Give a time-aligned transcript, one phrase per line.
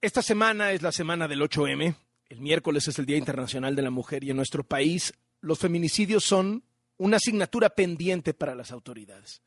[0.00, 1.92] Esta semana es la semana del 8M.
[2.28, 6.22] El miércoles es el Día Internacional de la Mujer y en nuestro país los feminicidios
[6.24, 6.62] son
[6.98, 9.42] una asignatura pendiente para las autoridades.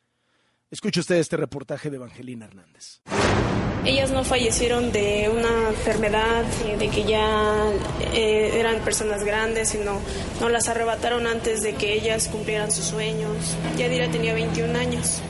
[0.69, 2.99] Escuche usted este reportaje de Evangelina Hernández.
[3.85, 6.43] Ellas no fallecieron de una enfermedad,
[6.77, 7.71] de que ya
[8.13, 10.01] eh, eran personas grandes, sino
[10.41, 13.55] no las arrebataron antes de que ellas cumplieran sus sueños.
[13.77, 15.21] Yadira tenía 21 años.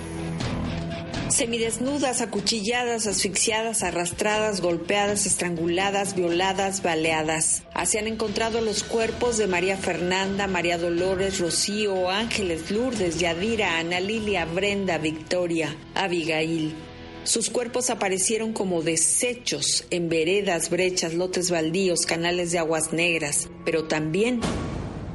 [1.31, 7.63] Semidesnudas, acuchilladas, asfixiadas, arrastradas, golpeadas, estranguladas, violadas, baleadas.
[7.73, 14.01] Así han encontrado los cuerpos de María Fernanda, María Dolores, Rocío, Ángeles, Lourdes, Yadira, Ana
[14.01, 16.75] Lilia, Brenda, Victoria, Abigail.
[17.23, 23.85] Sus cuerpos aparecieron como desechos en veredas, brechas, lotes baldíos, canales de aguas negras, pero
[23.85, 24.41] también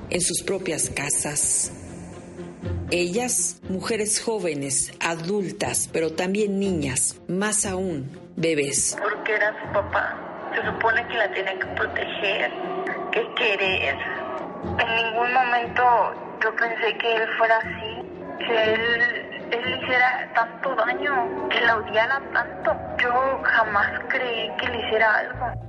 [0.09, 1.73] en sus propias casas.
[2.93, 8.97] Ellas, mujeres jóvenes, adultas, pero también niñas, más aún, bebés.
[9.03, 10.15] Porque era su papá.
[10.55, 12.53] Se supone que la tiene que proteger,
[13.11, 13.97] que querer.
[14.79, 15.83] En ningún momento
[16.41, 18.81] yo pensé que él fuera así, que él,
[19.51, 22.73] él le hiciera tanto daño, que la odiara tanto.
[23.03, 25.66] Yo jamás creí que le hiciera algo.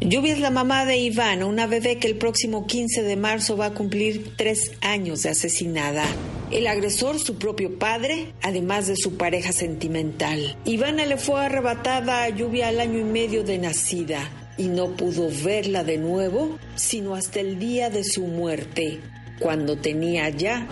[0.00, 3.66] Lluvia es la mamá de Ivana, una bebé que el próximo 15 de marzo va
[3.66, 6.04] a cumplir tres años de asesinada.
[6.50, 10.54] El agresor, su propio padre, además de su pareja sentimental.
[10.66, 15.30] Ivana le fue arrebatada a Lluvia al año y medio de nacida y no pudo
[15.42, 19.00] verla de nuevo sino hasta el día de su muerte,
[19.40, 20.68] cuando tenía ya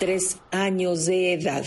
[0.00, 1.64] tres años de edad.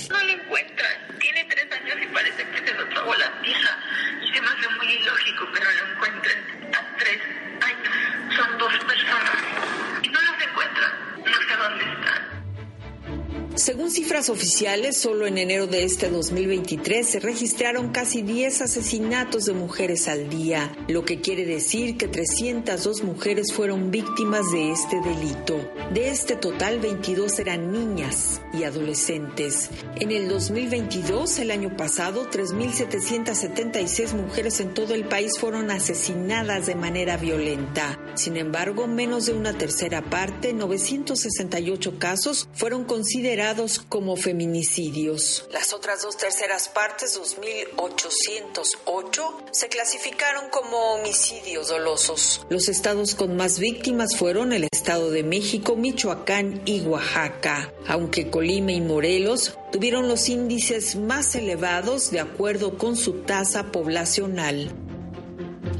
[13.59, 19.53] Según cifras oficiales, solo en enero de este 2023 se registraron casi 10 asesinatos de
[19.53, 25.59] mujeres al día, lo que quiere decir que 302 mujeres fueron víctimas de este delito.
[25.93, 29.69] De este total, 22 eran niñas y adolescentes.
[29.97, 36.75] En el 2022, el año pasado, 3.776 mujeres en todo el país fueron asesinadas de
[36.75, 37.99] manera violenta.
[38.19, 45.47] Sin embargo, menos de una tercera parte, 968 casos, fueron considerados como feminicidios.
[45.53, 49.21] Las otras dos terceras partes, 2.808,
[49.53, 52.45] se clasificaron como homicidios dolosos.
[52.49, 58.73] Los estados con más víctimas fueron el Estado de México, Michoacán y Oaxaca, aunque Colima
[58.73, 64.88] y Morelos tuvieron los índices más elevados de acuerdo con su tasa poblacional.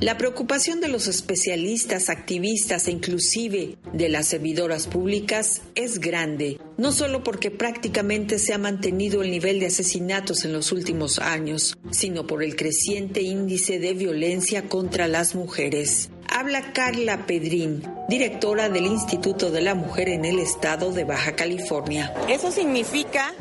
[0.02, 6.94] La preocupación de los especialistas, activistas e inclusive de las servidoras públicas es grande, no
[6.94, 12.26] solo porque prácticamente se ha mantenido el nivel de asesinatos en los últimos años, sino
[12.26, 16.10] por el creciente índice de violencia contra las mujeres.
[16.30, 22.14] Habla Carla Pedrín, directora del Instituto de la Mujer en el estado de Baja California.
[22.30, 23.34] Eso significa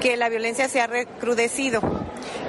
[0.00, 1.82] que la violencia se ha recrudecido.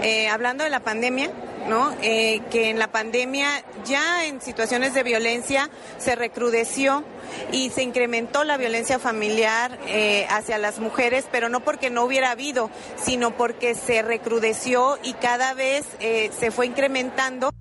[0.02, 1.30] Eh, hablando de la pandemia,
[1.68, 1.96] ¿no?
[2.02, 7.04] Eh, que en la pandemia ya en situaciones de violencia se recrudeció
[7.52, 12.32] y se incrementó la violencia familiar eh, hacia las mujeres, pero no porque no hubiera
[12.32, 12.70] habido,
[13.02, 17.52] sino porque se recrudeció y cada vez eh, se fue incrementando.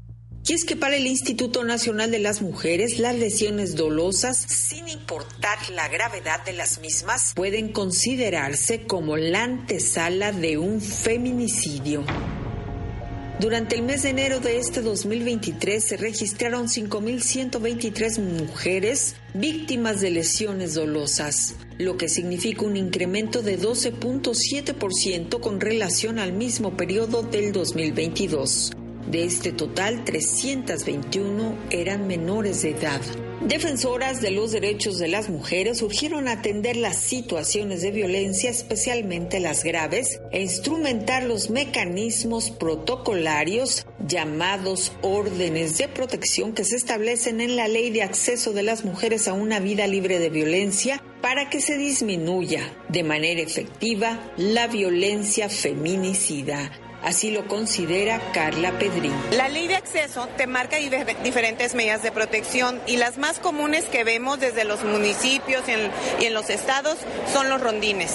[0.49, 5.59] Y es que para el Instituto Nacional de las Mujeres, las lesiones dolosas, sin importar
[5.71, 12.03] la gravedad de las mismas, pueden considerarse como la antesala de un feminicidio.
[13.41, 20.75] Durante el mes de enero de este 2023 se registraron 5.123 mujeres víctimas de lesiones
[20.75, 28.73] dolosas, lo que significa un incremento de 12.7% con relación al mismo periodo del 2022.
[29.09, 33.01] De este total, 321 eran menores de edad.
[33.41, 39.63] Defensoras de los derechos de las mujeres urgieron atender las situaciones de violencia, especialmente las
[39.63, 47.69] graves, e instrumentar los mecanismos protocolarios llamados órdenes de protección que se establecen en la
[47.69, 51.79] Ley de Acceso de las Mujeres a una vida libre de violencia para que se
[51.79, 56.73] disminuya de manera efectiva la violencia feminicida.
[57.03, 59.15] Así lo considera Carla Pedrín.
[59.33, 64.05] La ley de acceso te marca diferentes medidas de protección y las más comunes que
[64.05, 66.99] vemos desde los municipios y en, los estados
[67.33, 68.15] son los rondines.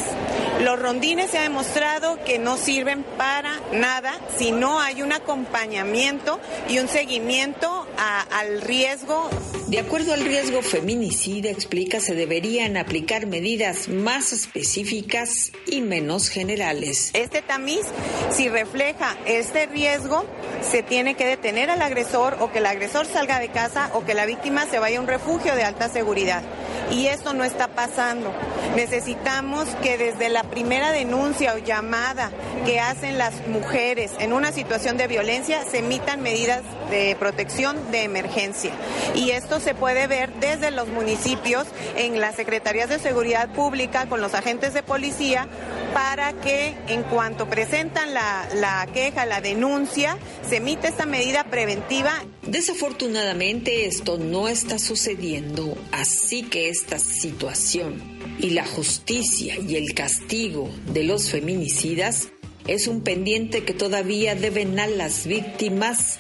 [0.61, 6.39] Los rondines se ha demostrado que no sirven para nada si no hay un acompañamiento
[6.69, 7.87] y un seguimiento
[8.31, 9.29] al riesgo.
[9.73, 17.09] De acuerdo al riesgo feminicida, explica, se deberían aplicar medidas más específicas y menos generales.
[17.15, 17.81] Este tamiz,
[18.29, 20.25] si refleja este riesgo,
[20.61, 24.13] se tiene que detener al agresor o que el agresor salga de casa o que
[24.13, 26.43] la víctima se vaya a un refugio de alta seguridad.
[26.91, 28.31] Y esto no está pasando.
[28.75, 32.29] Necesitamos que desde la primera denuncia o llamada
[32.65, 38.03] que hacen las mujeres en una situación de violencia se emitan medidas de protección de
[38.03, 38.71] emergencia.
[39.15, 44.21] Y esto se puede ver desde los municipios en las secretarías de seguridad pública con
[44.21, 45.47] los agentes de policía
[45.93, 50.17] para que en cuanto presentan la, la queja, la denuncia,
[50.47, 52.11] se emite esta medida preventiva.
[52.43, 58.01] Desafortunadamente esto no está sucediendo, así que esta situación
[58.39, 62.29] y la justicia y el castigo de los feminicidas
[62.67, 66.19] es un pendiente que todavía deben a las víctimas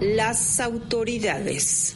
[0.00, 1.92] las autoridades.